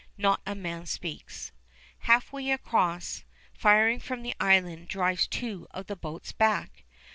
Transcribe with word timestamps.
Not 0.17 0.41
a 0.47 0.55
man 0.55 0.87
speaks. 0.87 1.51
Halfway 1.99 2.49
across, 2.49 3.23
firing 3.53 3.99
from 3.99 4.23
the 4.23 4.33
island 4.39 4.87
drives 4.87 5.27
two 5.27 5.67
of 5.69 5.85
the 5.85 5.95
boats 5.95 6.31
back. 6.31 6.85